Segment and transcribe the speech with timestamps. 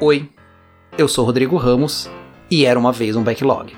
[0.00, 0.30] Oi,
[0.96, 2.08] eu sou Rodrigo Ramos
[2.48, 3.74] e era uma vez um backlog.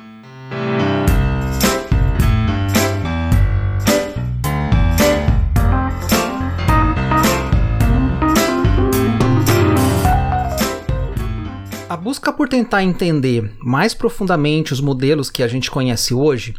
[11.88, 16.54] A busca por tentar entender mais profundamente os modelos que a gente conhece hoje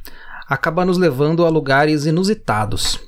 [0.50, 3.00] acaba nos levando a lugares inusitados.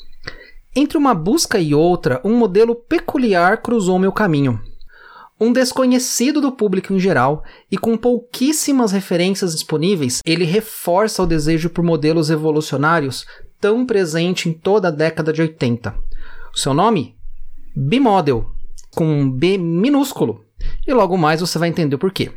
[0.75, 4.61] Entre uma busca e outra, um modelo peculiar cruzou meu caminho
[5.39, 11.69] um desconhecido do público em geral e com pouquíssimas referências disponíveis, ele reforça o desejo
[11.69, 13.25] por modelos evolucionários
[13.59, 15.95] tão presente em toda a década de 80.
[16.53, 17.15] O seu nome?
[17.75, 18.51] Bimodel,
[18.95, 20.45] com um B minúsculo.
[20.87, 22.31] E logo mais você vai entender o porquê.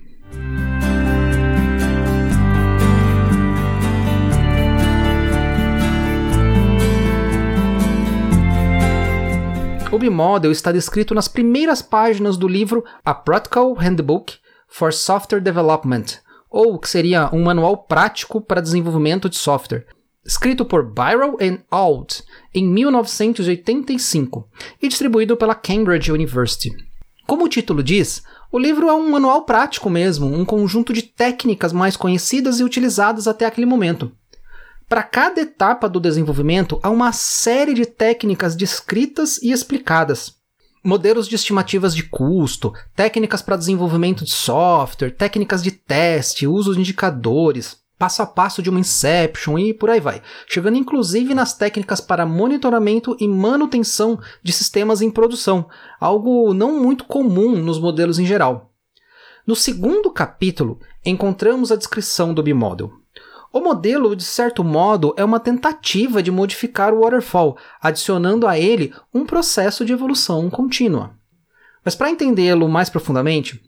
[9.97, 14.35] O B-Model está descrito nas primeiras páginas do livro A Practical Handbook
[14.69, 16.05] for Software Development,
[16.51, 19.87] ou que seria um manual prático para desenvolvimento de software,
[20.23, 22.21] escrito por Byron and Alt
[22.53, 24.47] em 1985
[24.83, 26.77] e distribuído pela Cambridge University.
[27.27, 31.73] Como o título diz, o livro é um manual prático mesmo, um conjunto de técnicas
[31.73, 34.13] mais conhecidas e utilizadas até aquele momento.
[34.89, 40.37] Para cada etapa do desenvolvimento, há uma série de técnicas descritas e explicadas.
[40.83, 46.79] Modelos de estimativas de custo, técnicas para desenvolvimento de software, técnicas de teste, uso de
[46.79, 52.01] indicadores, passo a passo de uma inception e por aí vai, chegando inclusive nas técnicas
[52.01, 58.25] para monitoramento e manutenção de sistemas em produção, algo não muito comum nos modelos em
[58.25, 58.71] geral.
[59.45, 62.93] No segundo capítulo, encontramos a descrição do bimodel.
[63.53, 68.93] O modelo, de certo modo, é uma tentativa de modificar o waterfall, adicionando a ele
[69.15, 71.15] um processo de evolução contínua.
[71.85, 73.63] Mas para entendê-lo mais profundamente,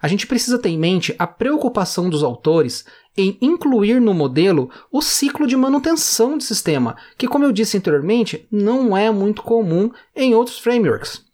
[0.00, 2.84] a gente precisa ter em mente a preocupação dos autores
[3.16, 8.46] em incluir no modelo o ciclo de manutenção de sistema, que, como eu disse anteriormente,
[8.50, 11.24] não é muito comum em outros frameworks.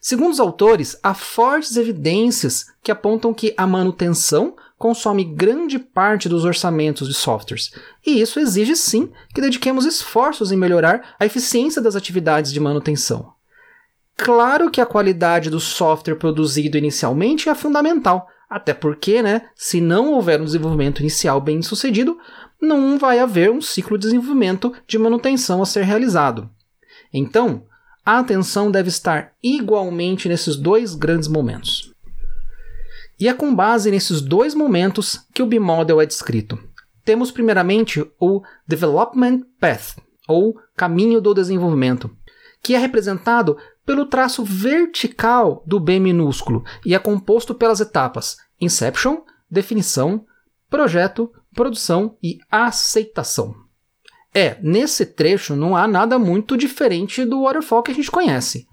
[0.00, 6.44] Segundo os autores, há fortes evidências que apontam que a manutenção consome grande parte dos
[6.44, 7.70] orçamentos de softwares,
[8.04, 13.32] e isso exige sim que dediquemos esforços em melhorar a eficiência das atividades de manutenção.
[14.16, 20.14] Claro que a qualidade do software produzido inicialmente é fundamental, até porque, né, se não
[20.14, 22.18] houver um desenvolvimento inicial bem sucedido,
[22.60, 26.50] não vai haver um ciclo de desenvolvimento de manutenção a ser realizado.
[27.14, 27.62] Então,
[28.04, 31.91] a atenção deve estar igualmente nesses dois grandes momentos.
[33.22, 36.58] E é com base nesses dois momentos que o B-Model é descrito.
[37.04, 39.96] Temos primeiramente o Development Path,
[40.26, 42.10] ou caminho do desenvolvimento,
[42.60, 43.56] que é representado
[43.86, 49.18] pelo traço vertical do B minúsculo e é composto pelas etapas Inception,
[49.48, 50.26] definição,
[50.68, 53.54] projeto, produção e aceitação.
[54.34, 58.66] É, nesse trecho não há nada muito diferente do waterfall que a gente conhece.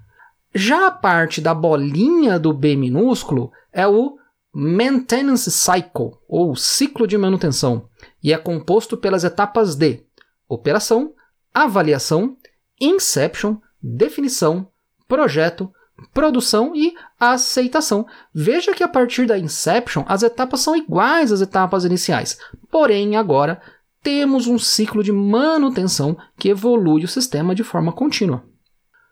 [0.56, 4.18] Já a parte da bolinha do B minúsculo é o
[4.54, 7.88] Maintenance Cycle, ou ciclo de manutenção,
[8.24, 10.04] e é composto pelas etapas de
[10.48, 11.14] operação,
[11.54, 12.36] avaliação,
[12.82, 14.68] inception, definição,
[15.08, 15.72] projeto,
[16.14, 18.06] produção e aceitação.
[18.34, 22.38] Veja que a partir da inception as etapas são iguais às etapas iniciais,
[22.72, 23.62] porém agora
[24.02, 28.44] temos um ciclo de manutenção que evolui o sistema de forma contínua.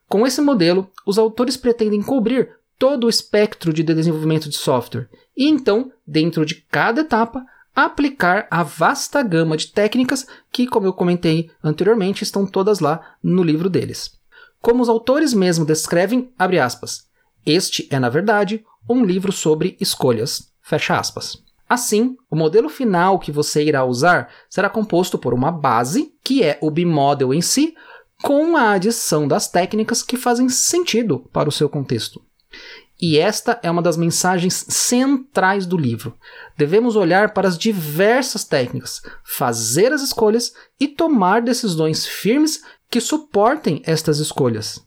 [0.07, 5.47] Com esse modelo, os autores pretendem cobrir todo o espectro de desenvolvimento de software e
[5.47, 7.45] então, dentro de cada etapa,
[7.75, 13.43] aplicar a vasta gama de técnicas que, como eu comentei anteriormente, estão todas lá no
[13.43, 14.17] livro deles.
[14.59, 17.07] Como os autores mesmo descrevem, abre aspas,
[17.45, 21.43] este é, na verdade, um livro sobre escolhas, fecha aspas.
[21.69, 26.57] Assim, o modelo final que você irá usar será composto por uma base, que é
[26.61, 27.75] o bimodel em si,
[28.23, 32.26] com a adição das técnicas que fazem sentido para o seu contexto.
[32.99, 36.15] E esta é uma das mensagens centrais do livro.
[36.57, 43.81] Devemos olhar para as diversas técnicas, fazer as escolhas e tomar decisões firmes que suportem
[43.85, 44.83] estas escolhas.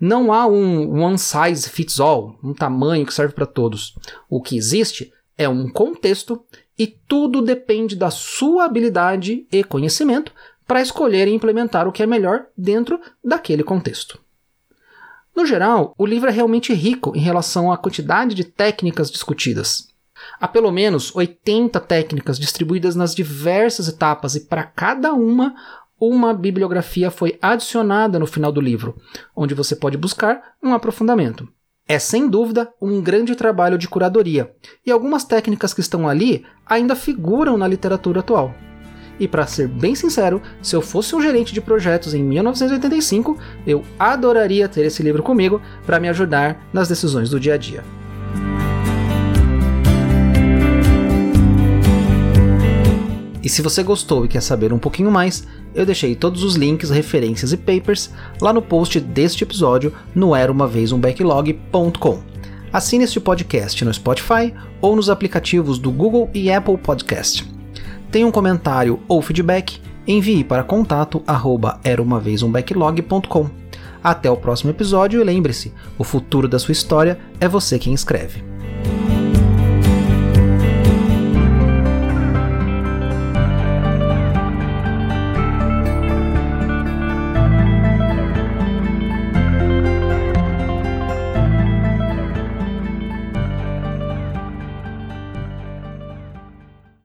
[0.00, 3.94] Não há um one size fits all, um tamanho que serve para todos.
[4.28, 6.44] O que existe é um contexto
[6.76, 10.32] e tudo depende da sua habilidade e conhecimento
[10.66, 14.23] para escolher e implementar o que é melhor dentro daquele contexto.
[15.34, 19.88] No geral, o livro é realmente rico em relação à quantidade de técnicas discutidas.
[20.40, 25.54] Há pelo menos 80 técnicas distribuídas nas diversas etapas, e para cada uma,
[26.00, 28.96] uma bibliografia foi adicionada no final do livro,
[29.34, 31.48] onde você pode buscar um aprofundamento.
[31.86, 34.54] É sem dúvida um grande trabalho de curadoria,
[34.86, 38.54] e algumas técnicas que estão ali ainda figuram na literatura atual.
[39.18, 43.84] E para ser bem sincero, se eu fosse um gerente de projetos em 1985, eu
[43.98, 47.84] adoraria ter esse livro comigo para me ajudar nas decisões do dia a dia.
[53.44, 56.88] E se você gostou e quer saber um pouquinho mais, eu deixei todos os links,
[56.88, 62.22] referências e papers lá no post deste episódio no era uma vez um backlog.com.
[62.72, 67.53] Assine este podcast no Spotify ou nos aplicativos do Google e Apple Podcast.
[68.14, 69.80] Tem um comentário ou feedback?
[70.06, 71.80] Envie para contato arroba
[74.04, 78.53] Até o próximo episódio e lembre-se, o futuro da sua história é você quem escreve.